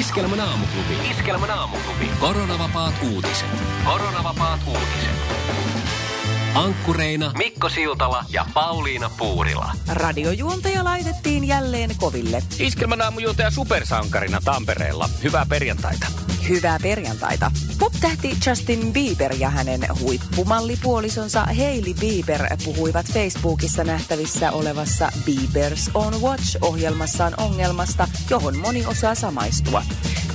Iskelmän 0.00 0.40
aamuklubi. 0.40 1.10
Iskelmän 1.10 1.50
aamuklubi. 1.50 2.10
Koronavapaat 2.20 2.94
uutiset. 3.12 3.48
Koronavapaat 3.84 4.60
uutiset. 4.66 5.10
Ankkureina 6.54 7.32
Mikko 7.38 7.68
Siltala 7.68 8.24
ja 8.28 8.46
Pauliina 8.54 9.10
Puurila. 9.18 9.72
Radiojuontaja 9.88 10.84
laitettiin 10.84 11.48
jälleen 11.48 11.90
koville. 11.96 12.42
Iskelmän 12.58 13.02
aamujuontaja 13.02 13.50
supersankarina 13.50 14.40
Tampereella. 14.44 15.08
Hyvää 15.22 15.46
perjantaita. 15.48 16.06
Hyvää 16.50 16.78
perjantaita. 16.82 17.50
Pop-tähti 17.78 18.36
Justin 18.46 18.92
Bieber 18.92 19.34
ja 19.38 19.50
hänen 19.50 19.80
huippumallipuolisonsa 20.00 21.44
Hailey 21.44 21.94
Bieber 22.00 22.56
puhuivat 22.64 23.06
Facebookissa 23.12 23.84
nähtävissä 23.84 24.52
olevassa 24.52 25.12
Bieber's 25.24 25.90
on 25.94 26.14
Watch-ohjelmassaan 26.22 27.34
ongelmasta, 27.36 28.08
johon 28.30 28.58
moni 28.58 28.86
osaa 28.86 29.14
samaistua. 29.14 29.82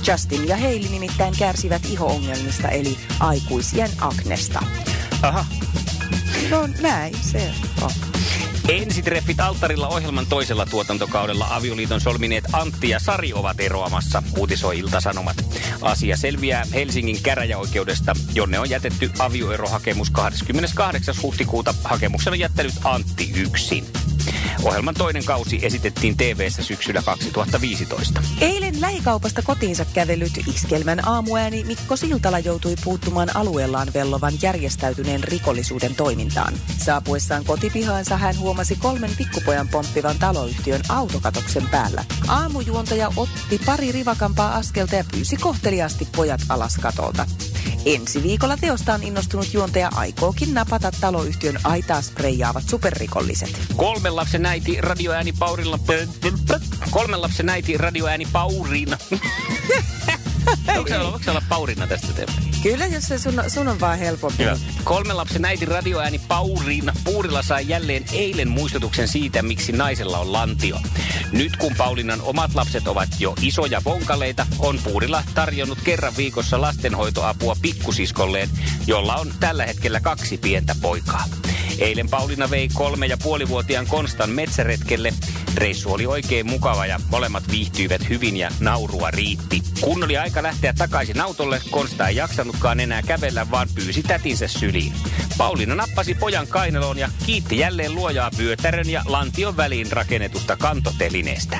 Justin 0.08 0.48
ja 0.48 0.56
Hailey 0.56 0.88
nimittäin 0.88 1.34
kärsivät 1.38 1.82
iho-ongelmista 1.90 2.68
eli 2.68 2.96
aikuisien 3.20 3.90
aknesta. 4.00 4.62
Aha. 5.22 5.44
No 6.50 6.68
näin 6.82 7.14
se 7.22 7.50
on. 7.82 8.05
Ensitreffit 8.68 9.40
alttarilla 9.40 9.88
ohjelman 9.88 10.26
toisella 10.26 10.66
tuotantokaudella 10.66 11.46
avioliiton 11.50 12.00
solmineet 12.00 12.44
Antti 12.52 12.88
ja 12.88 13.00
Sari 13.00 13.32
ovat 13.32 13.60
eroamassa, 13.60 14.22
uutisoi 14.38 14.78
Ilta-Sanomat. 14.78 15.36
Asia 15.82 16.16
selviää 16.16 16.66
Helsingin 16.74 17.22
käräjäoikeudesta, 17.22 18.12
jonne 18.34 18.58
on 18.58 18.70
jätetty 18.70 19.10
avioerohakemus 19.18 20.10
28. 20.10 21.14
huhtikuuta. 21.22 21.74
Hakemuksen 21.84 22.32
on 22.32 22.38
jättänyt 22.38 22.74
Antti 22.84 23.32
yksin. 23.36 23.86
Ohjelman 24.66 24.94
toinen 24.94 25.24
kausi 25.24 25.58
esitettiin 25.62 26.16
tv 26.16 26.50
syksyllä 26.50 27.02
2015. 27.02 28.22
Eilen 28.40 28.80
lähikaupasta 28.80 29.42
kotiinsa 29.42 29.84
kävellyt 29.84 30.32
iskelmän 30.54 31.08
aamuääni 31.08 31.64
Mikko 31.64 31.96
Siltala 31.96 32.38
joutui 32.38 32.74
puuttumaan 32.84 33.36
alueellaan 33.36 33.88
vellovan 33.94 34.32
järjestäytyneen 34.42 35.24
rikollisuuden 35.24 35.94
toimintaan. 35.94 36.54
Saapuessaan 36.78 37.44
kotipihaansa 37.44 38.16
hän 38.16 38.38
huomasi 38.38 38.76
kolmen 38.76 39.10
pikkupojan 39.18 39.68
pomppivan 39.68 40.18
taloyhtiön 40.18 40.80
autokatoksen 40.88 41.68
päällä. 41.70 42.04
Aamujuontaja 42.28 43.12
otti 43.16 43.60
pari 43.66 43.92
rivakampaa 43.92 44.54
askelta 44.54 44.94
ja 44.94 45.04
pyysi 45.12 45.36
kohteliaasti 45.36 46.08
pojat 46.16 46.40
alas 46.48 46.78
katolta. 46.82 47.26
Ensi 47.86 48.22
viikolla 48.22 48.56
teostaan 48.56 49.02
innostunut 49.02 49.54
juontaja 49.54 49.90
aikookin 49.94 50.54
napata 50.54 50.90
taloyhtiön 51.00 51.58
aitaa 51.64 52.02
spreijaavat 52.02 52.64
superrikolliset. 52.68 53.60
Kolmen 53.76 54.16
lapsen 54.16 54.46
äiti 54.46 54.80
radioääni 54.80 55.32
Paurilla... 55.38 55.78
Kolmen 56.90 57.22
lapsen 57.22 57.48
äiti 57.48 57.78
radioääni 57.78 58.26
Paurina. 58.32 58.98
Voiko 60.74 60.88
se 61.24 61.30
olla, 61.30 61.42
Paurina 61.48 61.86
tästä 61.86 62.06
eteenpäin? 62.10 62.45
Kyllä, 62.70 62.86
jos 62.86 63.04
se 63.04 63.18
sun, 63.18 63.42
sun 63.48 63.68
on 63.68 63.80
vaan 63.80 63.98
helpompi. 63.98 64.42
Hyvä. 64.42 64.56
Kolmen 64.84 65.16
lapsen 65.16 65.44
äiti 65.44 65.64
radioääni 65.64 66.20
Pauliina 66.28 66.92
Puurila 67.04 67.42
sai 67.42 67.68
jälleen 67.68 68.04
eilen 68.12 68.48
muistutuksen 68.48 69.08
siitä, 69.08 69.42
miksi 69.42 69.72
naisella 69.72 70.18
on 70.18 70.32
lantio. 70.32 70.78
Nyt 71.32 71.56
kun 71.56 71.74
Paulinan 71.78 72.20
omat 72.22 72.54
lapset 72.54 72.88
ovat 72.88 73.08
jo 73.18 73.34
isoja 73.42 73.80
vonkaleita, 73.84 74.46
on 74.58 74.78
Puurila 74.84 75.22
tarjonnut 75.34 75.78
kerran 75.84 76.16
viikossa 76.16 76.60
lastenhoitoapua 76.60 77.56
pikkusiskolleen, 77.62 78.48
jolla 78.86 79.14
on 79.16 79.32
tällä 79.40 79.66
hetkellä 79.66 80.00
kaksi 80.00 80.38
pientä 80.38 80.74
poikaa. 80.82 81.24
Eilen 81.78 82.08
Pauliina 82.08 82.50
vei 82.50 82.68
kolme 82.74 83.06
ja 83.06 83.16
puolivuotiaan 83.22 83.86
Konstan 83.86 84.30
metsäretkelle. 84.30 85.12
Reissu 85.54 85.92
oli 85.92 86.06
oikein 86.06 86.46
mukava 86.46 86.86
ja 86.86 87.00
molemmat 87.10 87.44
viihtyivät 87.50 88.08
hyvin 88.08 88.36
ja 88.36 88.50
naurua 88.60 89.10
riitti. 89.10 89.62
Kun 89.80 90.04
oli 90.04 90.16
aika 90.16 90.42
lähteä 90.42 90.72
takaisin 90.72 91.20
autolle, 91.20 91.60
Konsta 91.70 92.08
ei 92.08 92.16
jaksanutkaan 92.16 92.80
enää 92.80 93.02
kävellä, 93.02 93.50
vaan 93.50 93.68
pyysi 93.74 94.02
tätinsä 94.02 94.48
syliin. 94.48 94.92
Pauliina 95.38 95.74
nappasi 95.74 96.14
pojan 96.14 96.46
kainaloon 96.46 96.98
ja 96.98 97.08
kiitti 97.26 97.58
jälleen 97.58 97.94
luojaa 97.94 98.30
pyötärön 98.36 98.90
ja 98.90 99.02
lantion 99.06 99.56
väliin 99.56 99.92
rakennetusta 99.92 100.56
kantotelineestä. 100.56 101.58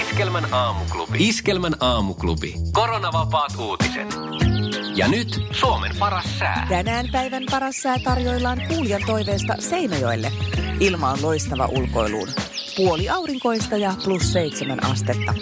Iskelmän 0.00 0.54
aamuklubi. 0.54 1.28
Iskelmän 1.28 1.76
aamuklubi. 1.80 2.54
Koronavapaat 2.72 3.52
uutiset. 3.58 4.16
Ja 4.96 5.08
nyt 5.08 5.40
Suomen 5.50 5.92
paras 5.98 6.38
sää. 6.38 6.66
Tänään 6.68 7.08
päivän 7.12 7.42
paras 7.50 7.76
sää 7.76 7.98
tarjoillaan 8.04 8.62
kuulijan 8.68 9.02
toiveesta 9.06 9.54
Seinäjoelle. 9.58 10.32
Ilma 10.80 11.10
on 11.10 11.22
loistava 11.22 11.66
ulkoiluun. 11.66 12.28
Puoli 12.76 13.08
aurinkoista 13.08 13.76
ja 13.76 13.94
plus 14.04 14.32
seitsemän 14.32 14.84
astetta. 14.84 15.34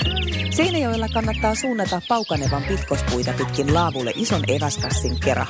Seinäjoella 0.50 1.08
kannattaa 1.08 1.54
suunnata 1.54 2.02
paukanevan 2.08 2.62
pitkospuita 2.62 3.32
pitkin 3.32 3.74
laavulle 3.74 4.12
ison 4.14 4.42
eväskassin 4.48 5.20
kera. 5.20 5.46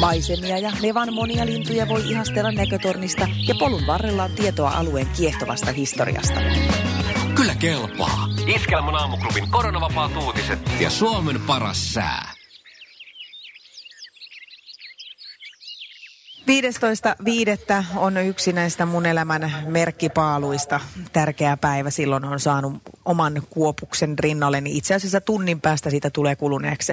Maisemia 0.00 0.58
ja 0.58 0.72
nevan 0.82 1.14
monia 1.14 1.46
lintuja 1.46 1.88
voi 1.88 2.02
ihastella 2.10 2.52
näkötornista 2.52 3.28
ja 3.48 3.54
polun 3.58 3.86
varrella 3.86 4.24
on 4.24 4.32
tietoa 4.32 4.70
alueen 4.70 5.08
kiehtovasta 5.16 5.72
historiasta. 5.72 6.40
Kyllä 7.34 7.54
kelpaa. 7.54 8.28
Iskelmän 8.54 8.94
aamuklubin 8.94 9.50
koronavapaat 9.50 10.16
uutiset 10.16 10.58
ja 10.80 10.90
Suomen 10.90 11.40
paras 11.40 11.94
sää. 11.94 12.31
15.5. 16.46 17.84
on 17.96 18.16
yksi 18.16 18.52
näistä 18.52 18.86
mun 18.86 19.06
elämän 19.06 19.52
merkkipaaluista. 19.66 20.80
Tärkeä 21.12 21.56
päivä. 21.56 21.90
Silloin 21.90 22.24
on 22.24 22.40
saanut 22.40 22.74
oman 23.04 23.42
kuopuksen 23.50 24.18
rinnalle. 24.18 24.60
Niin 24.60 24.76
itse 24.76 24.94
asiassa 24.94 25.20
tunnin 25.20 25.60
päästä 25.60 25.90
siitä 25.90 26.10
tulee 26.10 26.36
kuluneeksi 26.36 26.92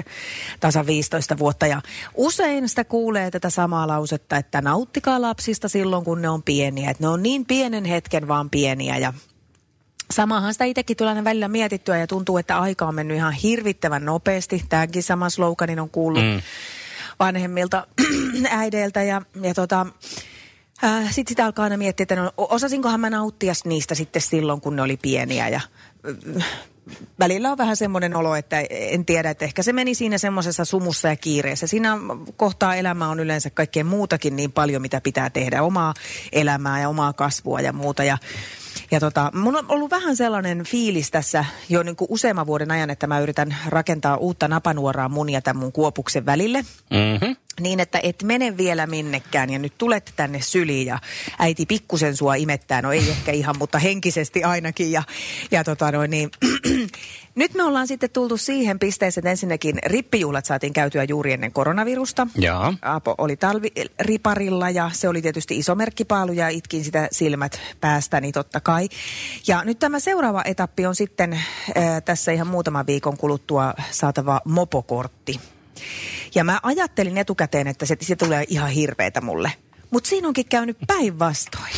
tasa 0.60 0.86
15 0.86 1.38
vuotta. 1.38 1.66
Ja 1.66 1.82
usein 2.14 2.68
sitä 2.68 2.84
kuulee 2.84 3.30
tätä 3.30 3.50
samaa 3.50 3.86
lausetta, 3.86 4.36
että 4.36 4.60
nauttikaa 4.60 5.20
lapsista 5.20 5.68
silloin, 5.68 6.04
kun 6.04 6.22
ne 6.22 6.28
on 6.28 6.42
pieniä. 6.42 6.90
Että 6.90 7.02
ne 7.02 7.08
on 7.08 7.22
niin 7.22 7.46
pienen 7.46 7.84
hetken 7.84 8.28
vaan 8.28 8.50
pieniä 8.50 8.98
ja 8.98 9.12
Samahan 10.10 10.52
sitä 10.54 10.64
itsekin 10.64 10.96
tulee 10.96 11.08
aina 11.08 11.24
välillä 11.24 11.48
mietittyä 11.48 11.98
ja 11.98 12.06
tuntuu, 12.06 12.38
että 12.38 12.58
aika 12.58 12.86
on 12.86 12.94
mennyt 12.94 13.16
ihan 13.16 13.32
hirvittävän 13.32 14.04
nopeasti. 14.04 14.64
Tämäkin 14.68 15.02
sama 15.02 15.30
sloganin 15.30 15.80
on 15.80 15.90
kuullut 15.90 16.22
mm. 16.22 16.40
Vanhemmilta 17.20 17.86
äideiltä 18.50 19.02
ja, 19.02 19.22
ja 19.42 19.54
tota, 19.54 19.86
äh, 20.84 21.04
sitten 21.04 21.32
sitä 21.32 21.44
alkaa 21.44 21.62
aina 21.62 21.76
miettiä, 21.76 22.04
että 22.04 22.16
no, 22.16 22.32
osasinkohan 22.36 23.00
mä 23.00 23.10
nauttia 23.10 23.52
niistä 23.64 23.94
sitten 23.94 24.22
silloin, 24.22 24.60
kun 24.60 24.76
ne 24.76 24.82
oli 24.82 24.96
pieniä 24.96 25.48
ja 25.48 25.60
äh, 26.38 26.44
välillä 27.18 27.50
on 27.50 27.58
vähän 27.58 27.76
semmoinen 27.76 28.16
olo, 28.16 28.34
että 28.34 28.60
en 28.70 29.04
tiedä, 29.04 29.30
että 29.30 29.44
ehkä 29.44 29.62
se 29.62 29.72
meni 29.72 29.94
siinä 29.94 30.18
semmoisessa 30.18 30.64
sumussa 30.64 31.08
ja 31.08 31.16
kiireessä. 31.16 31.66
Siinä 31.66 31.98
kohtaa 32.36 32.74
elämä 32.74 33.08
on 33.08 33.20
yleensä 33.20 33.50
kaikkea 33.50 33.84
muutakin 33.84 34.36
niin 34.36 34.52
paljon, 34.52 34.82
mitä 34.82 35.00
pitää 35.00 35.30
tehdä. 35.30 35.62
Omaa 35.62 35.94
elämää 36.32 36.80
ja 36.80 36.88
omaa 36.88 37.12
kasvua 37.12 37.60
ja 37.60 37.72
muuta. 37.72 38.04
Ja 38.04 38.18
ja 38.90 39.00
tota, 39.00 39.30
mun 39.34 39.56
on 39.56 39.64
ollut 39.68 39.90
vähän 39.90 40.16
sellainen 40.16 40.64
fiilis 40.64 41.10
tässä 41.10 41.44
jo 41.68 41.82
niin 41.82 41.96
kuin 41.96 42.08
useamman 42.10 42.46
vuoden 42.46 42.70
ajan, 42.70 42.90
että 42.90 43.06
mä 43.06 43.20
yritän 43.20 43.56
rakentaa 43.68 44.16
uutta 44.16 44.48
napanuoraa 44.48 45.08
mun 45.08 45.30
ja 45.30 45.42
tämän 45.42 45.60
mun 45.60 45.72
kuopuksen 45.72 46.26
välille. 46.26 46.64
Mm-hmm. 46.90 47.36
Niin, 47.60 47.80
että 47.80 48.00
et 48.02 48.22
mene 48.22 48.56
vielä 48.56 48.86
minnekään 48.86 49.50
ja 49.50 49.58
nyt 49.58 49.72
tulet 49.78 50.12
tänne 50.16 50.40
syliin 50.40 50.86
ja 50.86 50.98
äiti 51.38 51.66
pikkusen 51.66 52.16
sua 52.16 52.34
imettää. 52.34 52.82
No 52.82 52.92
ei 52.92 53.10
ehkä 53.10 53.32
ihan, 53.32 53.54
mutta 53.58 53.78
henkisesti 53.78 54.44
ainakin. 54.44 54.92
Ja, 54.92 55.02
ja 55.50 55.64
tota 55.64 55.92
noin 55.92 56.10
niin, 56.10 56.30
nyt 57.34 57.54
me 57.54 57.62
ollaan 57.62 57.86
sitten 57.86 58.10
tultu 58.10 58.36
siihen 58.36 58.78
pisteeseen, 58.78 59.22
että 59.22 59.30
ensinnäkin 59.30 59.78
rippijuhlat 59.86 60.44
saatiin 60.44 60.72
käytyä 60.72 61.04
juuri 61.04 61.32
ennen 61.32 61.52
koronavirusta. 61.52 62.26
Jaa. 62.36 62.74
Aapo 62.82 63.14
oli 63.18 63.36
talviriparilla 63.36 64.70
ja 64.70 64.90
se 64.92 65.08
oli 65.08 65.22
tietysti 65.22 65.58
iso 65.58 65.74
merkkipaalu 65.74 66.32
ja 66.32 66.48
itkin 66.48 66.84
sitä 66.84 67.08
silmät 67.12 67.60
päästäni 67.80 68.32
totta 68.32 68.60
kai. 68.60 68.88
Ja 69.46 69.64
nyt 69.64 69.78
tämä 69.78 70.00
seuraava 70.00 70.42
etappi 70.44 70.86
on 70.86 70.94
sitten 70.94 71.32
äh, 71.32 71.42
tässä 72.04 72.32
ihan 72.32 72.46
muutaman 72.46 72.86
viikon 72.86 73.16
kuluttua 73.16 73.74
saatava 73.90 74.40
mopokortti. 74.44 75.40
Ja 76.34 76.44
mä 76.44 76.60
ajattelin 76.62 77.18
etukäteen, 77.18 77.66
että 77.66 77.86
se, 77.86 77.96
se 78.00 78.16
tulee 78.16 78.44
ihan 78.48 78.70
hirveetä 78.70 79.20
mulle. 79.20 79.52
Mutta 79.90 80.08
siinä 80.08 80.28
onkin 80.28 80.48
käynyt 80.48 80.76
päinvastoin. 80.86 81.72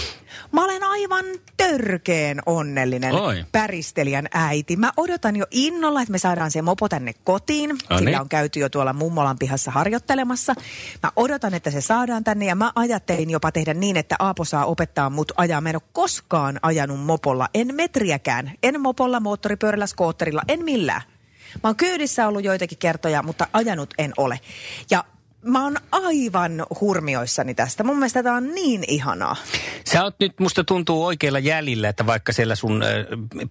Mä 0.52 0.64
olen 0.64 0.82
aivan 0.84 1.24
törkeen 1.56 2.40
onnellinen 2.46 3.14
Oi. 3.14 3.44
päristelijän 3.52 4.26
äiti. 4.34 4.76
Mä 4.76 4.92
odotan 4.96 5.36
jo 5.36 5.46
innolla, 5.50 6.02
että 6.02 6.12
me 6.12 6.18
saadaan 6.18 6.50
se 6.50 6.62
mopo 6.62 6.88
tänne 6.88 7.12
kotiin. 7.24 7.70
No 7.70 7.98
Sillä 7.98 8.10
niin. 8.10 8.20
on 8.20 8.28
käyty 8.28 8.60
jo 8.60 8.68
tuolla 8.68 8.92
mummolan 8.92 9.38
pihassa 9.38 9.70
harjoittelemassa. 9.70 10.54
Mä 11.02 11.10
odotan, 11.16 11.54
että 11.54 11.70
se 11.70 11.80
saadaan 11.80 12.24
tänne 12.24 12.46
ja 12.46 12.54
mä 12.54 12.72
ajattelin 12.74 13.30
jopa 13.30 13.52
tehdä 13.52 13.74
niin, 13.74 13.96
että 13.96 14.16
Aapo 14.18 14.44
saa 14.44 14.64
opettaa 14.64 15.10
mut 15.10 15.32
ajaa. 15.36 15.60
Mä 15.60 15.70
en 15.70 15.76
ole 15.76 15.82
koskaan 15.92 16.58
ajanut 16.62 17.00
mopolla, 17.00 17.48
en 17.54 17.74
metriäkään. 17.74 18.52
En 18.62 18.80
mopolla, 18.80 19.20
moottoripyörällä, 19.20 19.86
skootterilla, 19.86 20.42
en 20.48 20.64
millään. 20.64 21.02
Mä 21.62 21.68
oon 21.68 21.76
kyydissä 21.76 22.28
ollut 22.28 22.44
joitakin 22.44 22.78
kertoja, 22.78 23.22
mutta 23.22 23.46
ajanut 23.52 23.94
en 23.98 24.12
ole. 24.16 24.40
Ja 24.90 25.04
mä 25.44 25.64
oon 25.64 25.76
aivan 25.92 26.66
hurmioissani 26.80 27.54
tästä. 27.54 27.84
Mun 27.84 27.96
mielestä 27.96 28.22
tää 28.22 28.34
on 28.34 28.54
niin 28.54 28.84
ihanaa. 28.88 29.36
Sä 29.92 30.04
oot 30.04 30.14
nyt, 30.20 30.40
musta 30.40 30.64
tuntuu 30.64 31.04
oikealla 31.04 31.38
jäljillä, 31.38 31.88
että 31.88 32.06
vaikka 32.06 32.32
siellä 32.32 32.54
sun 32.54 32.82
äh, 32.82 32.88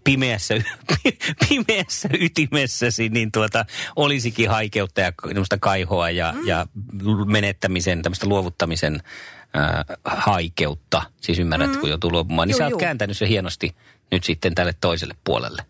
pimeässä, 0.04 0.54
pimeässä 1.50 2.10
ytimessäsi, 2.20 3.10
niin 3.10 3.32
tuota, 3.32 3.66
olisikin 3.96 4.50
haikeutta 4.50 5.02
ja 5.02 5.12
kaihoa 5.60 6.10
ja, 6.10 6.32
mm. 6.32 6.48
ja 6.48 6.66
menettämisen, 7.26 8.02
tämmöistä 8.02 8.28
luovuttamisen 8.28 9.04
äh, 9.56 9.98
haikeutta. 10.06 11.02
Siis 11.22 11.40
ymmärrät, 11.40 11.72
mm. 11.72 11.80
kun 11.80 11.90
joutuu 11.90 12.12
luopumaan. 12.12 12.48
Niin 12.48 12.54
Juu, 12.54 12.58
sä 12.58 12.64
oot 12.64 12.72
juu. 12.72 12.80
kääntänyt 12.80 13.18
se 13.18 13.28
hienosti 13.28 13.76
nyt 14.12 14.24
sitten 14.24 14.56
tälle 14.56 14.74
toiselle 14.82 15.16
puolelle. 15.24 15.66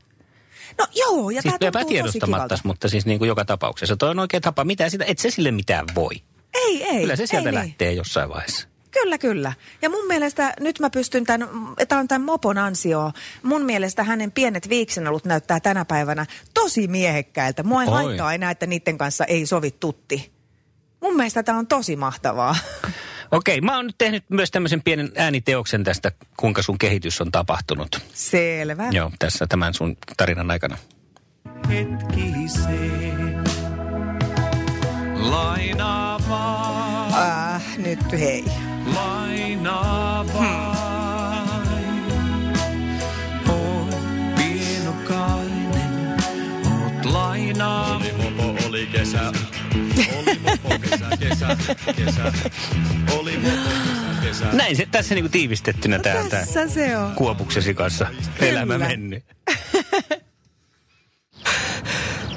No 0.81 0.87
joo, 0.95 1.29
ja 1.29 1.41
Siis 1.41 1.55
tää 1.59 1.59
tuntuu 1.59 1.59
tosi 1.59 1.59
kivalta. 1.59 1.79
epätiedostamattas, 1.79 2.63
mutta 2.63 2.89
siis 2.89 3.05
niin 3.05 3.19
kuin 3.19 3.27
joka 3.27 3.45
tapauksessa. 3.45 3.97
Toi 3.97 4.09
on 4.09 4.19
oikea 4.19 4.41
tapa. 4.41 4.63
Mitä 4.63 4.89
sitä, 4.89 5.05
et 5.07 5.19
se 5.19 5.29
sille 5.29 5.51
mitään 5.51 5.85
voi. 5.95 6.11
Ei, 6.53 6.83
ei. 6.83 7.01
Kyllä 7.01 7.15
se 7.15 7.27
sieltä 7.27 7.49
ei, 7.49 7.55
niin. 7.55 7.65
lähtee 7.65 7.93
jossain 7.93 8.29
vaiheessa. 8.29 8.67
Kyllä, 8.91 9.17
kyllä. 9.17 9.53
Ja 9.81 9.89
mun 9.89 10.07
mielestä 10.07 10.53
nyt 10.59 10.79
mä 10.79 10.89
pystyn 10.89 11.23
tämän, 11.23 11.49
tämä 11.87 11.99
on 11.99 12.07
tämän 12.07 12.21
mopon 12.25 12.57
ansio. 12.57 13.11
Mun 13.43 13.61
mielestä 13.61 14.03
hänen 14.03 14.31
pienet 14.31 14.69
viiksenalut 14.69 15.25
näyttää 15.25 15.59
tänä 15.59 15.85
päivänä 15.85 16.25
tosi 16.53 16.87
miehekkäiltä. 16.87 17.63
Mua 17.63 17.83
ei 17.83 17.89
Oi. 17.89 17.93
haittaa 17.93 18.33
enää, 18.33 18.51
että 18.51 18.65
niiden 18.65 18.97
kanssa 18.97 19.25
ei 19.25 19.45
sovi 19.45 19.71
tutti. 19.71 20.31
Mun 21.01 21.15
mielestä 21.15 21.43
tämä 21.43 21.57
on 21.57 21.67
tosi 21.67 21.95
mahtavaa. 21.95 22.55
Okei, 23.31 23.61
mä 23.61 23.75
oon 23.75 23.85
nyt 23.85 23.95
tehnyt 23.97 24.23
myös 24.29 24.51
tämmöisen 24.51 24.81
pienen 24.81 25.11
ääniteoksen 25.15 25.83
tästä, 25.83 26.11
kuinka 26.37 26.61
sun 26.61 26.77
kehitys 26.77 27.21
on 27.21 27.31
tapahtunut. 27.31 28.01
Selvä. 28.13 28.87
Joo, 28.91 29.11
tässä 29.19 29.47
tämän 29.47 29.73
sun 29.73 29.97
tarinan 30.17 30.51
aikana. 30.51 30.77
hetkiseen. 31.69 33.43
Lainaa 35.19 36.19
vaan, 36.29 37.13
Äh, 37.55 37.77
nyt 37.77 38.11
hei. 38.11 38.43
lainaa 38.95 40.25
vain. 40.33 40.80
Oli 50.17 50.39
mopo, 50.39 50.79
kesä, 50.79 51.05
kesä, 51.19 51.57
kesä. 51.95 52.33
Oli 53.17 53.37
mopo, 53.37 53.55
kesä, 54.21 54.21
kesä. 54.21 54.45
Näin 54.53 54.75
se 54.75 54.87
tässä 54.91 55.15
niinku 55.15 55.29
tiivistettynä 55.29 55.99
tää, 55.99 56.23
tää 56.29 56.39
Tässä 56.39 56.67
se 56.67 56.97
on. 56.97 57.11
kuopuksesi 57.15 57.73
kanssa 57.73 58.07
elämä 58.39 58.73
Kyllä. 58.73 58.87
mennyt. 58.87 59.23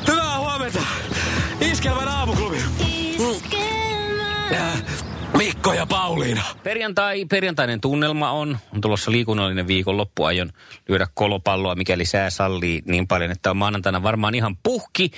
Hyvää 0.09 0.39
huomenta. 0.39 0.81
Iskelmän 1.61 2.09
aamuklubi. 2.09 2.56
Ja 4.50 4.62
Mikko 5.39 5.73
ja 5.73 5.87
Pauliina. 5.87 6.43
Perjantai, 6.62 7.25
perjantainen 7.25 7.81
tunnelma 7.81 8.31
on. 8.31 8.59
On 8.75 8.81
tulossa 8.81 9.11
liikunnallinen 9.11 9.67
viikonloppu. 9.67 10.25
Aion 10.25 10.53
lyödä 10.89 11.07
kolopalloa, 11.15 11.75
mikäli 11.75 12.05
sää 12.05 12.31
sallii 12.31 12.83
niin 12.87 13.07
paljon, 13.07 13.31
että 13.31 13.50
on 13.50 13.57
maanantaina 13.57 14.03
varmaan 14.03 14.35
ihan 14.35 14.57
puhki. 14.62 15.11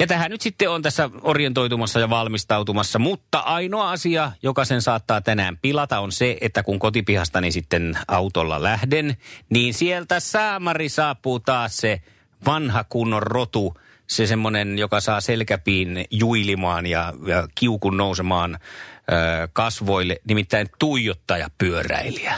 Ja 0.00 0.06
tähän 0.06 0.30
nyt 0.30 0.40
sitten 0.40 0.70
on 0.70 0.82
tässä 0.82 1.10
orientoitumassa 1.22 2.00
ja 2.00 2.10
valmistautumassa. 2.10 2.98
Mutta 2.98 3.38
ainoa 3.38 3.90
asia, 3.90 4.32
joka 4.42 4.64
sen 4.64 4.82
saattaa 4.82 5.20
tänään 5.20 5.58
pilata, 5.62 6.00
on 6.00 6.12
se, 6.12 6.38
että 6.40 6.62
kun 6.62 6.78
kotipihastani 6.78 7.52
sitten 7.52 7.98
autolla 8.08 8.62
lähden, 8.62 9.16
niin 9.50 9.74
sieltä 9.74 10.20
Saamari 10.20 10.88
saapuu 10.88 11.40
taas 11.40 11.76
se 11.76 12.00
vanha 12.46 12.84
kunnon 12.84 13.22
rotu. 13.22 13.76
Se 14.06 14.26
semmoinen, 14.26 14.78
joka 14.78 15.00
saa 15.00 15.20
selkäpiin 15.20 16.04
juilimaan 16.10 16.86
ja, 16.86 17.12
ja 17.26 17.48
kiukun 17.54 17.96
nousemaan 17.96 18.54
ö, 18.54 19.48
kasvoille, 19.52 20.20
nimittäin 20.28 20.66
tuijottajapyöräilijä. 20.78 22.34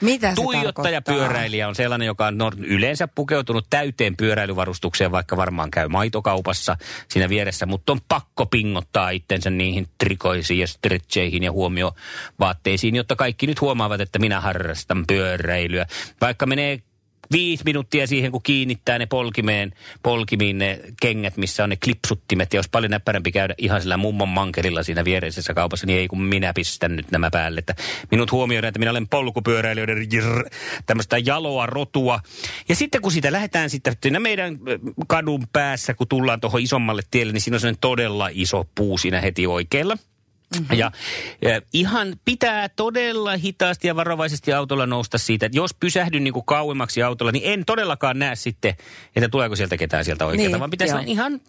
Mitä 0.00 0.30
se 0.30 0.34
Tuijottajapyöräilijä 0.34 1.68
on 1.68 1.74
sellainen, 1.74 2.06
joka 2.06 2.26
on 2.26 2.52
yleensä 2.58 3.08
pukeutunut 3.08 3.66
täyteen 3.70 4.16
pyöräilyvarustukseen, 4.16 5.12
vaikka 5.12 5.36
varmaan 5.36 5.70
käy 5.70 5.88
maitokaupassa 5.88 6.76
siinä 7.08 7.28
vieressä, 7.28 7.66
mutta 7.66 7.92
on 7.92 8.00
pakko 8.08 8.46
pingottaa 8.46 9.10
itsensä 9.10 9.50
niihin 9.50 9.86
trikoisiin 9.98 10.60
ja 10.60 10.66
stretcheihin 10.66 11.42
ja 11.42 11.52
huomiovaatteisiin, 11.52 12.96
jotta 12.96 13.16
kaikki 13.16 13.46
nyt 13.46 13.60
huomaavat, 13.60 14.00
että 14.00 14.18
minä 14.18 14.40
harrastan 14.40 15.04
pyöräilyä. 15.06 15.86
Vaikka 16.20 16.46
menee 16.46 16.82
viisi 17.32 17.64
minuuttia 17.64 18.06
siihen, 18.06 18.32
kun 18.32 18.42
kiinnittää 18.42 18.98
ne 18.98 19.06
polkimeen, 19.06 19.72
polkimiin 20.02 20.58
ne 20.58 20.80
kengät, 21.02 21.36
missä 21.36 21.64
on 21.64 21.70
ne 21.70 21.76
klipsuttimet. 21.76 22.52
Ja 22.52 22.58
olisi 22.58 22.70
paljon 22.70 22.90
näppärämpi 22.90 23.32
käydä 23.32 23.54
ihan 23.58 23.80
sillä 23.80 23.96
mummon 23.96 24.28
mankelilla 24.28 24.82
siinä 24.82 25.04
viereisessä 25.04 25.54
kaupassa, 25.54 25.86
niin 25.86 25.98
ei 25.98 26.08
kun 26.08 26.22
minä 26.22 26.52
pistän 26.52 26.96
nyt 26.96 27.10
nämä 27.10 27.30
päälle. 27.30 27.58
Että 27.58 27.74
minut 28.10 28.32
huomioidaan, 28.32 28.68
että 28.68 28.78
minä 28.78 28.90
olen 28.90 29.08
polkupyöräilijöiden 29.08 30.08
tämmöistä 30.86 31.18
jaloa 31.18 31.66
rotua. 31.66 32.20
Ja 32.68 32.76
sitten 32.76 33.02
kun 33.02 33.12
siitä 33.12 33.32
lähdetään 33.32 33.70
sitten 33.70 33.96
meidän 34.18 34.58
kadun 35.06 35.46
päässä, 35.52 35.94
kun 35.94 36.08
tullaan 36.08 36.40
tuohon 36.40 36.60
isommalle 36.60 37.02
tielle, 37.10 37.32
niin 37.32 37.40
siinä 37.40 37.58
on 37.68 37.76
todella 37.80 38.28
iso 38.32 38.66
puu 38.74 38.98
siinä 38.98 39.20
heti 39.20 39.46
oikealla. 39.46 39.96
Mm-hmm. 40.58 40.78
Ja, 40.78 40.90
ja 41.42 41.62
ihan 41.72 42.16
pitää 42.24 42.68
todella 42.68 43.36
hitaasti 43.36 43.88
ja 43.88 43.96
varovaisesti 43.96 44.52
autolla 44.52 44.86
nousta 44.86 45.18
siitä, 45.18 45.46
että 45.46 45.58
jos 45.58 45.74
pysähdyn 45.74 46.24
niin 46.24 46.34
kuin 46.34 46.44
kauemmaksi 46.44 47.02
autolla, 47.02 47.32
niin 47.32 47.52
en 47.52 47.64
todellakaan 47.64 48.18
näe 48.18 48.36
sitten, 48.36 48.74
että 49.16 49.28
tuleeko 49.28 49.56
sieltä 49.56 49.76
ketään 49.76 50.04
sieltä 50.04 50.26
oikealta, 50.26 50.50
Niin, 50.50 50.60
vaan 50.60 50.70
pitäisi 50.70 50.94
joo. 50.94 51.02
ihan 51.06 51.40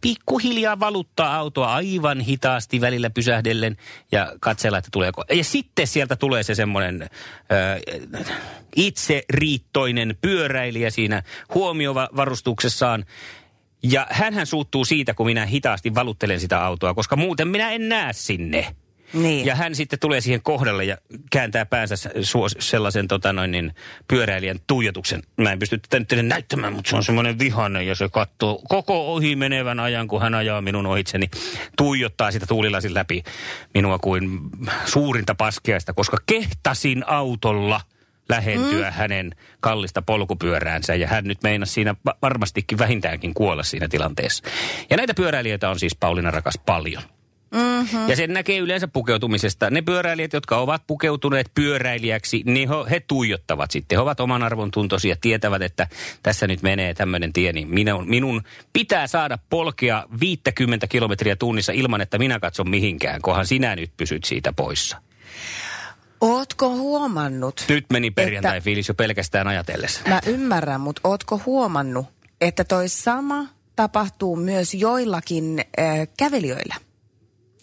pikkuhiljaa 0.00 0.80
valuttaa 0.80 1.36
autoa 1.36 1.74
aivan 1.74 2.20
hitaasti 2.20 2.80
välillä 2.80 3.10
pysähdellen 3.10 3.76
ja 4.12 4.32
katsella, 4.40 4.78
että 4.78 4.90
tuleeko. 4.92 5.24
Ja 5.30 5.44
sitten 5.44 5.86
sieltä 5.86 6.16
tulee 6.16 6.42
se 6.42 6.54
semmoinen 6.54 7.02
äh, 7.02 7.08
itseriittoinen 8.76 10.16
pyöräilijä 10.20 10.90
siinä 10.90 11.22
huomiovarustuksessaan, 11.54 13.04
ja 13.82 14.06
hänhän 14.10 14.46
suuttuu 14.46 14.84
siitä, 14.84 15.14
kun 15.14 15.26
minä 15.26 15.46
hitaasti 15.46 15.94
valuttelen 15.94 16.40
sitä 16.40 16.64
autoa, 16.64 16.94
koska 16.94 17.16
muuten 17.16 17.48
minä 17.48 17.70
en 17.70 17.88
näe 17.88 18.12
sinne. 18.12 18.74
Niin. 19.12 19.46
Ja 19.46 19.54
hän 19.54 19.74
sitten 19.74 19.98
tulee 19.98 20.20
siihen 20.20 20.42
kohdalle 20.42 20.84
ja 20.84 20.96
kääntää 21.30 21.66
päänsä 21.66 21.94
suos, 22.22 22.56
sellaisen 22.58 23.08
tota 23.08 23.32
noin, 23.32 23.50
niin, 23.50 23.74
pyöräilijän 24.08 24.58
tuijotuksen. 24.66 25.22
Mä 25.36 25.52
en 25.52 25.58
pysty 25.58 25.78
tätä 25.78 25.98
nyt 25.98 26.08
teille 26.08 26.22
näyttämään, 26.22 26.72
mutta 26.72 26.90
se 26.90 26.96
on 26.96 27.04
semmoinen 27.04 27.38
vihainen 27.38 27.86
ja 27.86 27.94
se 27.94 28.08
katsoo 28.08 28.62
koko 28.68 29.14
ohi 29.14 29.36
menevän 29.36 29.80
ajan, 29.80 30.08
kun 30.08 30.22
hän 30.22 30.34
ajaa 30.34 30.60
minun 30.60 30.86
ohitseni. 30.86 31.30
Tuijottaa 31.76 32.30
sitä 32.30 32.46
tuulilasin 32.46 32.94
läpi 32.94 33.22
minua 33.74 33.98
kuin 33.98 34.40
suurinta 34.84 35.34
paskeasta, 35.34 35.92
koska 35.92 36.16
kehtasin 36.26 37.04
autolla 37.06 37.80
lähentyä 38.28 38.90
mm. 38.90 38.94
hänen 38.94 39.30
kallista 39.60 40.02
polkupyöräänsä 40.02 40.94
ja 40.94 41.08
hän 41.08 41.24
nyt 41.24 41.42
meinasi 41.42 41.72
siinä 41.72 41.94
va- 42.04 42.16
varmastikin 42.22 42.78
vähintäänkin 42.78 43.34
kuolla 43.34 43.62
siinä 43.62 43.88
tilanteessa. 43.88 44.44
Ja 44.90 44.96
näitä 44.96 45.14
pyöräilijöitä 45.14 45.70
on 45.70 45.78
siis 45.78 45.96
Pauliina 45.96 46.30
rakas 46.30 46.58
paljon. 46.66 47.02
Mm-hmm. 47.50 48.08
Ja 48.08 48.16
sen 48.16 48.32
näkee 48.32 48.58
yleensä 48.58 48.88
pukeutumisesta. 48.88 49.70
Ne 49.70 49.82
pyöräilijät, 49.82 50.32
jotka 50.32 50.56
ovat 50.56 50.82
pukeutuneet 50.86 51.50
pyöräilijäksi, 51.54 52.42
niin 52.46 52.68
he, 52.68 52.74
he 52.90 53.00
tuijottavat 53.00 53.70
sitten. 53.70 53.96
He 53.96 54.02
ovat 54.02 54.20
oman 54.20 54.42
arvon 54.42 54.70
tuntoisia, 54.70 55.16
tietävät, 55.20 55.62
että 55.62 55.88
tässä 56.22 56.46
nyt 56.46 56.62
menee 56.62 56.94
tämmöinen 56.94 57.32
tie, 57.32 57.52
niin 57.52 57.68
minun, 57.68 58.08
minun 58.08 58.42
pitää 58.72 59.06
saada 59.06 59.38
polkea 59.50 60.04
50 60.20 60.86
kilometriä 60.86 61.36
tunnissa 61.36 61.72
ilman, 61.72 62.00
että 62.00 62.18
minä 62.18 62.40
katson 62.40 62.70
mihinkään, 62.70 63.22
kohan 63.22 63.46
sinä 63.46 63.76
nyt 63.76 63.90
pysyt 63.96 64.24
siitä 64.24 64.52
poissa. 64.52 65.02
Ootko 66.20 66.70
huomannut? 66.70 67.64
Nyt 67.68 67.86
meni 67.92 68.10
perjantai-fiilis 68.10 68.88
jo 68.88 68.94
pelkästään 68.94 69.48
ajatellessa. 69.48 70.00
Mä 70.08 70.20
ymmärrän, 70.26 70.80
mutta 70.80 71.00
ootko 71.04 71.40
huomannut, 71.46 72.06
että 72.40 72.64
toi 72.64 72.88
sama 72.88 73.46
tapahtuu 73.76 74.36
myös 74.36 74.74
joillakin 74.74 75.64
äh, 75.80 76.08
kävelijöillä? 76.18 76.74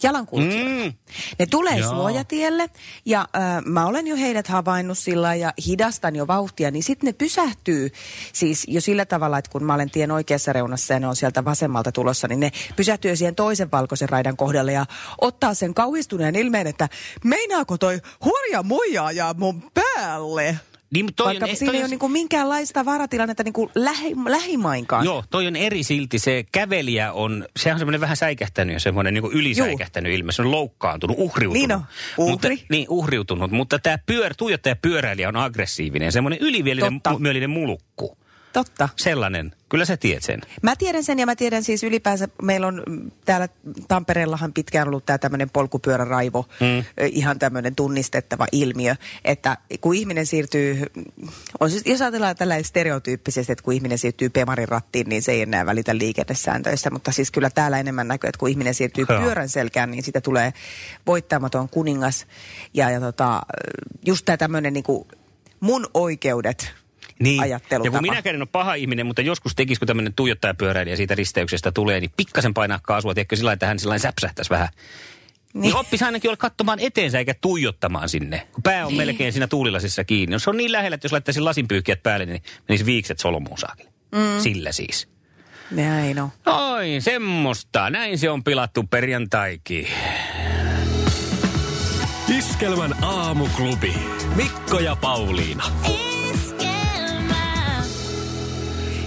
Jalankulkijoita. 0.02 0.84
Mm. 0.84 0.92
Ne 1.38 1.46
tulee 1.46 1.78
Joo. 1.78 1.90
suojatielle 1.90 2.70
ja 3.04 3.20
äh, 3.36 3.64
mä 3.64 3.86
olen 3.86 4.06
jo 4.06 4.16
heidät 4.16 4.48
havainnut 4.48 4.98
sillä 4.98 5.34
ja 5.34 5.52
hidastan 5.66 6.16
jo 6.16 6.26
vauhtia, 6.26 6.70
niin 6.70 6.82
sitten 6.82 7.06
ne 7.06 7.12
pysähtyy 7.12 7.90
siis 8.32 8.64
jo 8.68 8.80
sillä 8.80 9.04
tavalla, 9.04 9.38
että 9.38 9.50
kun 9.50 9.64
mä 9.64 9.74
olen 9.74 9.90
tien 9.90 10.10
oikeassa 10.10 10.52
reunassa 10.52 10.94
ja 10.94 11.00
ne 11.00 11.06
on 11.06 11.16
sieltä 11.16 11.44
vasemmalta 11.44 11.92
tulossa, 11.92 12.28
niin 12.28 12.40
ne 12.40 12.52
pysähtyy 12.76 13.16
siihen 13.16 13.34
toisen 13.34 13.70
valkoisen 13.70 14.08
raidan 14.08 14.36
kohdalle 14.36 14.72
ja 14.72 14.86
ottaa 15.20 15.54
sen 15.54 15.74
kauhistuneen 15.74 16.36
ilmeen, 16.36 16.66
että 16.66 16.88
meinaako 17.24 17.78
toi 17.78 18.00
hurja 18.24 18.62
muija 18.62 19.06
ajaa 19.06 19.34
mun 19.34 19.62
päälle? 19.74 20.56
Niin, 20.94 21.14
toi 21.16 21.26
Vaikka 21.26 21.44
on, 21.44 21.56
siinä 21.56 21.70
toi 21.70 21.76
ei 21.76 21.80
ole 21.80 21.84
on, 21.84 21.90
niinku 21.90 22.08
minkäänlaista 22.08 22.84
varatilannetta 22.84 23.42
niinku 23.42 23.70
lähi, 23.74 24.14
lähimainkaan. 24.28 25.04
Joo, 25.04 25.24
toi 25.30 25.46
on 25.46 25.56
eri 25.56 25.82
silti. 25.82 26.18
Se 26.18 26.44
kävelijä 26.52 27.12
on, 27.12 27.46
sehän 27.56 27.74
on 27.74 27.78
semmoinen 27.78 28.00
vähän 28.00 28.16
säikähtänyt 28.16 28.74
ja 28.74 28.80
semmoinen 28.80 29.14
niin 29.14 29.32
ylisäikähtänyt 29.32 30.12
ilme. 30.12 30.32
Se 30.32 30.42
on 30.42 30.50
loukkaantunut, 30.50 31.16
uhriutunut. 31.18 31.68
Niin 31.68 31.72
on, 31.72 31.82
uhri. 32.18 32.30
Mutta, 32.30 32.48
niin, 32.68 32.86
uhriutunut. 32.88 33.50
Mutta 33.50 33.78
tämä 33.78 33.98
pyör, 34.06 34.34
tuijottaja 34.38 34.76
pyöräilijä 34.76 35.28
on 35.28 35.36
aggressiivinen. 35.36 36.12
Semmoinen 36.12 36.38
ylivielinen 36.38 37.00
mielinen 37.18 37.50
mulukku. 37.50 38.18
Totta. 38.56 38.88
Sellainen. 38.96 39.52
Kyllä 39.68 39.84
sä 39.84 39.96
tiedät 39.96 40.22
sen. 40.22 40.40
Mä 40.62 40.76
tiedän 40.76 41.04
sen 41.04 41.18
ja 41.18 41.26
mä 41.26 41.36
tiedän 41.36 41.64
siis 41.64 41.82
ylipäänsä, 41.82 42.28
meillä 42.42 42.66
on 42.66 42.82
täällä 43.24 43.48
Tampereellahan 43.88 44.52
pitkään 44.52 44.88
ollut 44.88 45.06
tämä 45.06 45.18
tämmöinen 45.18 45.50
polkupyöräraivo, 45.50 46.48
mm. 46.60 47.04
ihan 47.10 47.38
tämmöinen 47.38 47.74
tunnistettava 47.74 48.46
ilmiö, 48.52 48.96
että 49.24 49.56
kun 49.80 49.94
ihminen 49.94 50.26
siirtyy, 50.26 50.82
on 51.60 51.70
siis, 51.70 51.82
jos 51.86 52.02
ajatellaan 52.02 52.36
tällä 52.36 52.62
stereotyyppisesti, 52.62 53.52
että 53.52 53.62
kun 53.62 53.74
ihminen 53.74 53.98
siirtyy 53.98 54.28
Pemarin 54.28 54.68
rattiin, 54.68 55.08
niin 55.08 55.22
se 55.22 55.32
ei 55.32 55.42
enää 55.42 55.66
välitä 55.66 55.98
liikennesääntöistä, 55.98 56.90
mutta 56.90 57.12
siis 57.12 57.30
kyllä 57.30 57.50
täällä 57.50 57.78
enemmän 57.78 58.08
näkyy, 58.08 58.28
että 58.28 58.38
kun 58.38 58.48
ihminen 58.48 58.74
siirtyy 58.74 59.04
Joo. 59.08 59.20
pyörän 59.20 59.48
selkään, 59.48 59.90
niin 59.90 60.02
siitä 60.02 60.20
tulee 60.20 60.52
voittamaton 61.06 61.68
kuningas 61.68 62.26
ja, 62.74 62.90
ja 62.90 63.00
tota, 63.00 63.42
just 64.06 64.24
tämä 64.24 64.36
tämmöinen 64.36 64.72
niinku 64.72 65.08
mun 65.60 65.86
oikeudet 65.94 66.85
Niin. 67.18 67.42
ajattelutapa. 67.42 67.86
Ja 67.96 68.00
kun 68.00 68.10
minäkään 68.10 68.34
en 68.34 68.42
ole 68.42 68.48
paha 68.52 68.74
ihminen, 68.74 69.06
mutta 69.06 69.22
joskus 69.22 69.54
tekisi, 69.54 69.78
kun 69.78 69.86
tämmöinen 69.86 70.14
tuijottajapyöräilijä 70.14 70.96
siitä 70.96 71.14
risteyksestä 71.14 71.72
tulee, 71.72 72.00
niin 72.00 72.10
pikkasen 72.16 72.54
painaa 72.54 72.80
kaasua, 72.82 73.14
tiedätkö, 73.14 73.36
sillä 73.36 73.52
että 73.52 73.66
hän 73.66 73.78
sillä 73.78 73.98
säpsähtäisi 73.98 74.50
vähän. 74.50 74.68
Niin. 75.54 75.62
niin 75.62 75.76
oppisi 75.76 76.04
ainakin 76.04 76.30
olla 76.30 76.36
katsomaan 76.36 76.78
eteensä 76.80 77.18
eikä 77.18 77.34
tuijottamaan 77.40 78.08
sinne. 78.08 78.46
Kun 78.52 78.62
pää 78.62 78.86
on 78.86 78.88
niin. 78.88 78.98
melkein 78.98 79.32
siinä 79.32 79.46
tuulilasissa 79.46 80.04
kiinni. 80.04 80.34
Jos 80.34 80.42
se 80.42 80.50
on 80.50 80.56
niin 80.56 80.72
lähellä, 80.72 80.94
että 80.94 81.04
jos 81.04 81.12
laittaisi 81.12 81.40
lasinpyyhkiät 81.40 82.02
päälle, 82.02 82.26
niin 82.26 82.42
menisi 82.68 82.86
viikset 82.86 83.18
solmuun 83.18 83.58
saakeli. 83.58 83.88
Mm. 84.12 84.40
Sillä 84.40 84.72
siis. 84.72 85.08
Näin 85.70 86.20
on. 86.20 86.28
Oi, 86.46 86.96
semmoista. 86.98 87.90
Näin 87.90 88.18
se 88.18 88.30
on 88.30 88.44
pilattu 88.44 88.82
perjantaikin. 88.82 89.88
Iskelmän 92.38 93.04
aamuklubi. 93.04 93.94
Mikko 94.36 94.78
ja 94.78 94.96
Pauliina. 94.96 95.64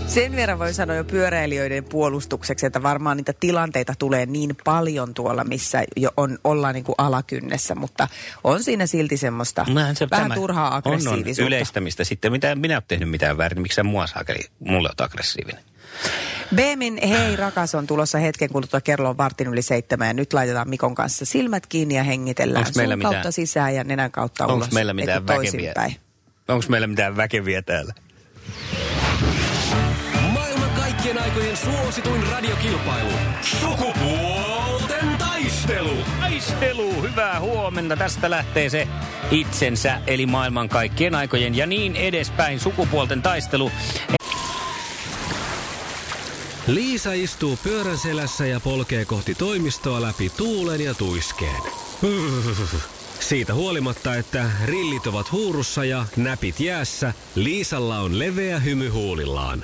Sen 0.09 0.35
verran 0.35 0.59
voi 0.59 0.73
sanoa 0.73 0.95
jo 0.95 1.03
pyöräilijöiden 1.03 1.83
puolustukseksi, 1.83 2.65
että 2.65 2.83
varmaan 2.83 3.17
niitä 3.17 3.33
tilanteita 3.39 3.93
tulee 3.99 4.25
niin 4.25 4.55
paljon 4.63 5.13
tuolla, 5.13 5.43
missä 5.43 5.83
jo 5.97 6.09
on, 6.17 6.37
ollaan 6.43 6.73
niin 6.75 6.83
kuin 6.83 6.95
alakynnessä, 6.97 7.75
mutta 7.75 8.07
on 8.43 8.63
siinä 8.63 8.87
silti 8.87 9.17
semmoista 9.17 9.65
Näin 9.73 9.95
se, 9.95 10.07
vähän 10.11 10.25
tämä 10.29 10.35
turhaa 10.35 10.67
on, 10.67 10.73
on 10.73 10.77
aggressiivisuutta. 10.77 11.47
yleistämistä 11.47 12.03
sitten. 12.03 12.31
Mitä 12.31 12.55
minä 12.55 12.73
olen 12.75 12.83
tehnyt 12.87 13.09
mitään 13.09 13.37
väärin, 13.37 13.55
niin 13.55 13.61
miksi 13.61 13.75
sä 13.75 13.83
mua 13.83 14.07
saakeli, 14.07 14.39
mulle 14.59 14.89
oot 14.89 15.01
aggressiivinen? 15.01 15.63
Beemin 16.55 16.99
Hei 17.09 17.35
rakas 17.35 17.75
on 17.75 17.87
tulossa 17.87 18.17
hetken 18.17 18.49
kuluttua 18.49 18.81
kello 18.81 19.09
on 19.09 19.17
vartin 19.17 19.47
yli 19.47 19.61
seitsemän 19.61 20.07
ja 20.07 20.13
nyt 20.13 20.33
laitetaan 20.33 20.69
Mikon 20.69 20.95
kanssa 20.95 21.25
silmät 21.25 21.67
kiinni 21.67 21.95
ja 21.95 22.03
hengitellään 22.03 22.65
Onks 22.65 22.77
meillä 22.77 22.93
suun 22.93 23.01
kautta 23.01 23.17
mitään- 23.17 23.33
sisään 23.33 23.75
ja 23.75 23.83
nenän 23.83 24.11
kautta 24.11 24.43
Onko 24.43 24.55
ulos. 24.55 24.71
meillä 24.71 24.93
mitään 24.93 25.27
väkeviä? 25.27 25.73
Onko 26.47 26.65
meillä 26.69 26.87
mitään 26.87 27.17
väkeviä 27.17 27.61
täällä? 27.61 27.93
Aikojen 31.29 31.57
suosituin 31.57 32.27
radiokilpailu. 32.31 33.11
Sukupuolten 33.41 35.17
taistelu. 35.17 35.97
Taistelu, 36.19 37.01
hyvää 37.01 37.39
huomenta. 37.39 37.97
Tästä 37.97 38.29
lähtee 38.29 38.69
se 38.69 38.87
itsensä, 39.31 40.01
eli 40.07 40.25
maailman 40.25 40.69
kaikkien 40.69 41.15
aikojen 41.15 41.55
ja 41.55 41.65
niin 41.65 41.95
edespäin 41.95 42.59
sukupuolten 42.59 43.21
taistelu. 43.21 43.71
Liisa 46.67 47.11
istuu 47.13 47.57
pyörän 47.63 47.97
selässä 47.97 48.45
ja 48.45 48.59
polkee 48.59 49.05
kohti 49.05 49.35
toimistoa 49.35 50.01
läpi 50.01 50.29
tuulen 50.29 50.81
ja 50.81 50.93
tuiskeen. 50.93 51.61
Siitä 53.19 53.53
huolimatta, 53.53 54.15
että 54.15 54.45
rillit 54.65 55.07
ovat 55.07 55.31
huurussa 55.31 55.85
ja 55.85 56.05
näpit 56.15 56.59
jäässä, 56.59 57.13
Liisalla 57.35 57.99
on 57.99 58.19
leveä 58.19 58.59
hymy 58.59 58.89
huulillaan. 58.89 59.63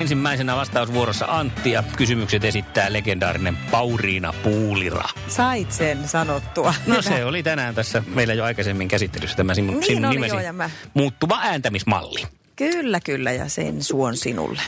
Ensimmäisenä 0.00 0.56
vastausvuorossa 0.56 1.26
Antti 1.28 1.70
ja 1.70 1.84
kysymykset 1.96 2.44
esittää 2.44 2.92
legendaarinen 2.92 3.56
Pauriina 3.56 4.32
Puulira. 4.42 5.08
Sait 5.28 5.72
sen 5.72 6.08
sanottua. 6.08 6.74
No 6.86 7.02
se 7.02 7.24
oli 7.24 7.42
tänään 7.42 7.74
tässä 7.74 8.02
meillä 8.14 8.34
jo 8.34 8.44
aikaisemmin 8.44 8.88
käsittelyssä 8.88 9.36
tämä 9.36 9.54
sinun, 9.54 9.74
Niin 9.74 9.84
sinun 9.86 10.10
nimesi 10.10 10.34
joo, 10.34 10.40
ja 10.40 10.52
mä- 10.52 10.70
muuttuva 10.94 11.38
ääntämismalli. 11.42 12.22
Kyllä, 12.56 13.00
kyllä, 13.00 13.32
ja 13.32 13.48
sen 13.48 13.82
suon 13.82 14.16
sinulle. 14.16 14.62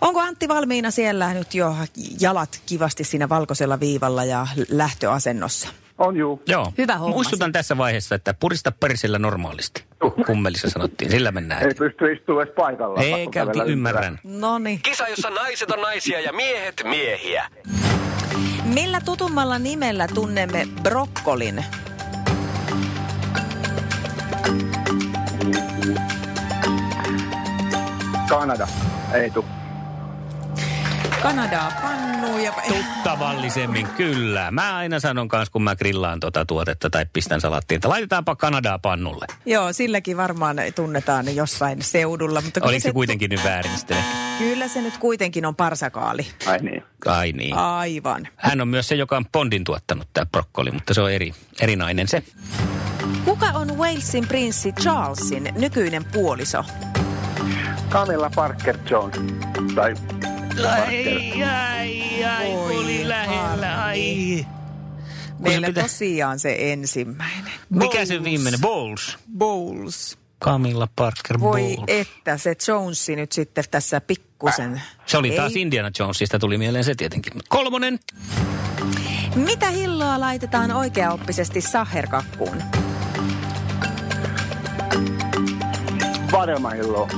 Onko 0.00 0.20
Antti 0.20 0.48
valmiina 0.48 0.90
siellä 0.90 1.34
nyt 1.34 1.54
jo 1.54 1.76
jalat 2.20 2.60
kivasti 2.66 3.04
siinä 3.04 3.28
valkoisella 3.28 3.80
viivalla 3.80 4.24
ja 4.24 4.46
lähtöasennossa? 4.68 5.68
On 6.02 6.16
juu. 6.16 6.42
Joo. 6.48 6.72
Hyvä 6.78 6.96
homma 6.96 7.14
Muistutan 7.14 7.52
tässä 7.52 7.76
vaiheessa, 7.76 8.14
että 8.14 8.34
purista 8.34 8.72
persillä 8.72 9.18
normaalisti. 9.18 9.84
Kummelissa 10.26 10.70
sanottiin, 10.70 11.10
sillä 11.10 11.32
mennään. 11.32 11.62
Ei 11.62 11.74
pysty 11.74 12.12
istumaan 12.12 12.46
edes 12.46 12.54
paikalla. 12.54 13.00
Eikä 13.02 13.46
ymmärrän. 13.66 14.18
No 14.24 14.58
niin. 14.58 14.80
Kisa, 14.82 15.08
jossa 15.08 15.30
naiset 15.30 15.70
on 15.70 15.80
naisia 15.80 16.20
ja 16.20 16.32
miehet 16.32 16.82
miehiä. 16.84 17.44
Millä 18.64 19.00
tutummalla 19.04 19.58
nimellä 19.58 20.08
tunnemme 20.14 20.68
brokkolin? 20.82 21.64
Kanada. 28.28 28.68
Ei 29.14 29.30
tu. 29.30 29.44
Kanadaa 31.22 31.72
pannu 31.82 32.38
ja... 32.38 32.52
Tuttavallisemmin, 32.68 33.86
kyllä. 33.86 34.50
Mä 34.50 34.76
aina 34.76 35.00
sanon 35.00 35.28
kanssa, 35.28 35.52
kun 35.52 35.62
mä 35.62 35.76
grillaan 35.76 36.20
tota 36.20 36.44
tuotetta 36.44 36.90
tai 36.90 37.06
pistän 37.12 37.40
salattiin, 37.40 37.76
että 37.76 37.88
laitetaanpa 37.88 38.36
Kanadaa 38.36 38.78
pannulle. 38.78 39.26
Joo, 39.46 39.72
silläkin 39.72 40.16
varmaan 40.16 40.56
tunnetaan 40.74 41.36
jossain 41.36 41.82
seudulla. 41.82 42.40
Mutta 42.40 42.60
Oliko 42.64 42.80
se 42.80 42.92
kuitenkin 42.92 43.30
nyt 43.30 43.44
väärin 43.44 43.78
sitten? 43.78 43.96
ehkä? 43.96 44.10
Kyllä 44.38 44.68
se 44.68 44.80
nyt 44.82 44.98
kuitenkin 44.98 45.46
on 45.46 45.56
parsakaali. 45.56 46.26
Ai 46.46 46.58
niin. 46.58 46.82
Ai 47.06 47.32
niin. 47.32 47.54
Aivan. 47.56 48.28
Hän 48.36 48.60
on 48.60 48.68
myös 48.68 48.88
se, 48.88 48.94
joka 48.94 49.16
on 49.16 49.26
Bondin 49.32 49.64
tuottanut, 49.64 50.08
tämä 50.14 50.26
brokkoli, 50.26 50.70
mutta 50.70 50.94
se 50.94 51.00
on 51.00 51.12
eri, 51.12 51.34
erinainen 51.60 52.08
se. 52.08 52.22
Kuka 53.24 53.46
on 53.46 53.78
Walesin 53.78 54.28
prinssi 54.28 54.72
Charlesin 54.72 55.48
nykyinen 55.58 56.04
puoliso? 56.04 56.64
Camilla 57.90 58.30
Parker 58.34 58.78
Jones. 58.90 59.20
Tai 59.74 59.94
Ai, 60.70 61.42
ai, 61.42 62.24
ai, 62.24 62.52
Voi 62.54 62.76
oli 62.78 63.08
lähellä, 63.08 63.84
ai. 63.84 64.46
Meillä 65.38 65.66
pitä- 65.66 65.82
tosiaan 65.82 66.38
se 66.38 66.56
ensimmäinen. 66.72 67.52
Mikä 67.70 68.04
se 68.06 68.24
viimeinen? 68.24 68.60
Bowles. 68.60 69.18
Bowles. 69.38 70.18
Camilla 70.44 70.88
Parker 70.96 71.40
Voi 71.40 71.60
Bowles. 71.76 71.84
että 71.88 72.38
se 72.38 72.56
Jonesi 72.68 73.16
nyt 73.16 73.32
sitten 73.32 73.64
tässä 73.70 74.00
pikkusen. 74.00 74.82
Se 75.06 75.16
oli 75.18 75.30
taas 75.30 75.52
Ei. 75.56 75.62
Indiana 75.62 75.90
Jonesista, 75.98 76.38
tuli 76.38 76.58
mieleen 76.58 76.84
se 76.84 76.94
tietenkin. 76.94 77.32
Kolmonen. 77.48 77.98
Mitä 79.34 79.70
hilloa 79.70 80.20
laitetaan 80.20 80.72
oikeaoppisesti 80.72 81.60
saherkakkuun? 81.60 82.62
Vadelmahillo. 86.32 87.08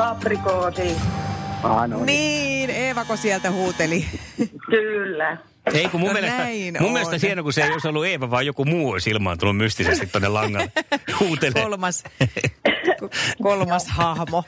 Aprikoosi. 0.00 0.96
Ah, 1.66 1.88
no 1.88 2.04
niin. 2.04 2.06
Niin, 2.06 2.70
Eevako 2.70 3.16
sieltä 3.16 3.50
huuteli? 3.50 4.04
Kyllä. 4.70 5.36
Ei 5.74 5.88
kun 5.88 6.00
mun 6.00 6.08
No 6.08 6.12
mielestä, 6.12 6.46
mun 6.80 6.86
on. 6.86 6.92
mielestä 6.92 7.26
hieno, 7.26 7.42
kun 7.42 7.52
se 7.52 7.62
ei 7.64 7.72
olisi 7.72 7.88
ollut 7.88 8.06
Eeva, 8.06 8.30
vaan 8.30 8.46
joku 8.46 8.64
muu 8.64 8.90
olisi 8.90 9.10
ilmaantunut 9.10 9.56
mystisesti 9.56 10.06
tonne 10.06 10.28
langalle. 10.28 10.72
Huutelee. 11.20 11.62
Kolmas, 11.62 12.04
kolmas 13.42 13.86
hahmo. 13.88 14.44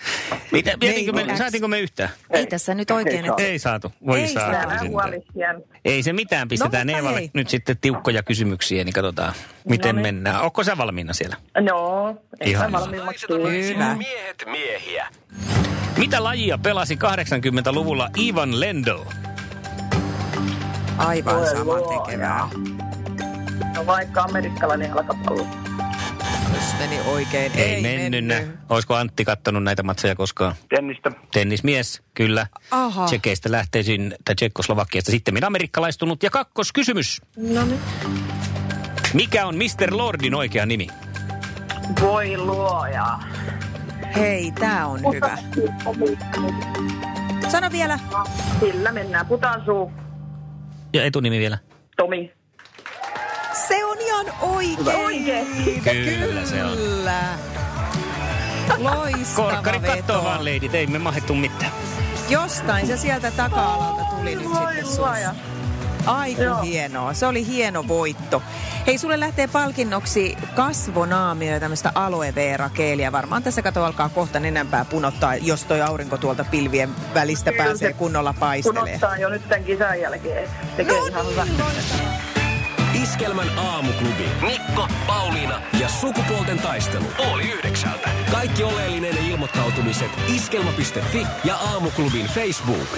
Mitä, 0.52 0.76
mietinkö 0.80 1.12
me, 1.12 1.16
Neiti 1.18 1.34
X. 1.34 1.38
saatiinko 1.38 1.68
me 1.68 1.80
yhtään? 1.80 2.10
Ei 2.30 2.46
tässä 2.46 2.75
nyt 2.75 2.90
oikein. 2.90 3.25
Että... 3.25 3.42
Ei 3.42 3.58
saatu. 3.58 3.92
Voi 4.06 4.20
Ei 4.20 4.34
huolissaan. 4.88 5.62
Ei 5.84 6.02
se 6.02 6.12
mitään, 6.12 6.48
pistetään 6.48 6.87
No, 6.87 6.96
Eevalle 6.96 7.18
hei. 7.18 7.30
nyt 7.34 7.48
sitten 7.48 7.76
tiukkoja 7.80 8.22
kysymyksiä, 8.22 8.84
niin 8.84 8.92
katsotaan, 8.92 9.34
miten 9.68 9.96
No 9.96 10.02
niin. 10.02 10.14
mennään. 10.14 10.42
Onko 10.42 10.64
sä 10.64 10.78
valmiina 10.78 11.12
siellä? 11.12 11.37
No, 11.60 12.16
ei 12.40 12.50
Ihan. 12.50 12.72
Kyllä. 13.26 13.94
Miehet 13.94 14.44
miehiä. 14.46 15.06
Mitä 15.99 16.25
lajia 16.25 16.59
pelasi 16.59 16.95
80-luvulla 16.95 18.11
Ivan 18.19 18.61
Lendl? 18.61 18.99
Aivan 20.99 21.64
luoja. 21.64 22.05
tekevää. 22.05 22.49
No 23.76 23.87
vaikka 23.87 24.23
amerikkalainen 24.23 24.88
jalkapallo. 24.88 25.47
Jos 26.55 26.75
meni 26.78 27.00
oikein. 27.07 27.52
Ei, 27.55 27.75
ei 27.75 27.83
mennyt. 27.83 28.25
mennyt. 28.25 28.57
Olisiko 28.69 28.95
Antti 28.95 29.25
kattonut 29.25 29.62
näitä 29.62 29.83
matseja 29.83 30.14
koskaan? 30.14 30.55
Tennistä. 30.69 31.11
Tennismies, 31.33 32.02
kyllä. 32.14 32.47
Aha. 32.71 33.07
Tsekeistä 33.07 33.52
lähtöisin, 33.52 34.14
tai 34.25 34.35
Tsekkoslovakiasta 34.35 35.11
sitten 35.11 35.45
amerikkalaistunut. 35.45 36.23
Ja 36.23 36.31
kakkoskysymys. 36.31 37.23
No 37.37 37.64
niin. 37.64 37.81
Mikä 39.14 39.47
on 39.47 39.55
Mr. 39.57 39.97
Lordin 39.97 40.35
oikea 40.35 40.67
nimi? 40.67 40.88
Voi 42.00 42.37
luoja. 42.37 43.19
Hei, 44.18 44.52
tää 44.52 44.87
on 44.87 45.00
hyvä. 45.14 45.38
Sano 47.48 47.68
vielä. 47.72 47.98
Sillä 48.60 48.92
mennään. 48.92 49.26
Putansuu. 49.26 49.92
Ja 50.94 51.04
etunimi 51.04 51.38
vielä. 51.38 51.58
Tomi. 51.96 52.32
Se 53.68 53.84
on 53.84 53.98
ihan 54.00 54.26
oikein. 54.40 54.96
Oikein. 55.04 56.20
Kyllä 56.20 56.44
se 56.44 56.64
on. 56.64 56.76
Kyllä. 56.76 57.20
Loistava 58.78 59.50
Korkkari 59.50 59.80
kattoo 59.80 60.25
vaan, 60.25 60.44
leidit. 60.44 60.75
Ei 60.75 60.87
me 60.87 60.98
mahdettu 60.98 61.34
mitään. 61.34 61.72
Jostain 62.28 62.87
se 62.87 62.96
sieltä 62.96 63.30
taka-alalta 63.30 64.04
tuli 64.16 64.34
nyt 64.34 64.44
Voi 64.44 64.75
sitten 64.75 64.87
sun. 64.87 65.08
Aiku 66.08 66.42
Joo. 66.42 66.62
hienoa. 66.62 67.14
Se 67.14 67.26
oli 67.26 67.46
hieno 67.46 67.88
voitto. 67.88 68.42
Hei, 68.86 68.98
sulle 68.98 69.20
lähtee 69.20 69.46
palkinnoksi 69.46 70.36
kasvonaamio 70.54 71.52
ja 71.52 71.60
tämmöistä 71.60 71.92
aloe 71.94 72.34
vera 72.34 72.68
keeliä. 72.74 73.12
Varmaan 73.12 73.42
tässä 73.42 73.62
kato 73.62 73.84
alkaa 73.84 74.08
kohta 74.08 74.38
enempää 74.38 74.84
punottaa, 74.84 75.34
jos 75.36 75.64
toi 75.64 75.80
aurinko 75.82 76.16
tuolta 76.16 76.44
pilvien 76.44 76.90
välistä 77.14 77.52
Kyllä 77.52 77.64
pääsee 77.64 77.88
se 77.88 77.94
kunnolla 77.94 78.32
Kun 78.32 78.40
paistelee. 78.40 78.94
ottaa 78.94 79.16
jo 79.16 79.28
nyt 79.28 79.48
tämän 79.48 79.64
kisan 79.64 80.00
jälkeen. 80.00 80.50
Tekee 80.76 80.98
ihan 81.08 81.26
hyvä. 81.26 81.46
Iskelmän 83.02 83.58
aamuklubi. 83.58 84.28
Mikko, 84.42 84.88
Pauliina 85.06 85.60
ja 85.80 85.88
sukupuolten 85.88 86.58
taistelu. 86.58 87.04
Oli 87.32 87.50
yhdeksältä. 87.50 88.10
Kaikki 88.30 88.62
oleellinen 88.62 89.18
ilmoittautumiset 89.18 90.10
iskelma.fi 90.36 91.26
ja 91.44 91.56
aamuklubin 91.56 92.26
Facebook. 92.26 92.88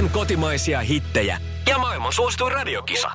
Eniten 0.00 0.18
kotimaisia 0.18 0.80
hittejä 0.80 1.38
ja 1.66 1.78
maailman 1.78 2.12
suosituin 2.12 2.52
radiokisa. 2.52 3.10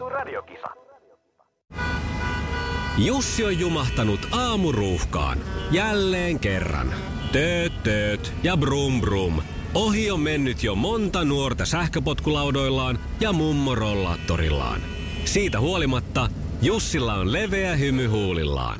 Jussi 2.98 3.44
on 3.44 3.60
jumahtanut 3.60 4.28
aamuruuhkaan. 4.32 5.38
Jälleen 5.72 6.40
kerran. 6.40 6.94
Tööt, 7.32 7.84
tööt 7.84 8.34
ja 8.44 8.58
brum 8.58 9.02
brum. 9.02 9.42
Ohi 9.74 10.12
on 10.12 10.20
mennyt 10.20 10.64
jo 10.64 10.76
monta 10.76 11.26
nuorta 11.26 11.66
sähköpotkulaudoillaan 11.66 13.00
ja 13.20 13.34
mummorollaattorillaan. 13.34 14.82
Siitä 15.26 15.60
huolimatta 15.60 16.30
Jussilla 16.62 17.14
on 17.14 17.32
leveä 17.32 17.76
hymy 17.76 18.08
huulillaan. 18.08 18.80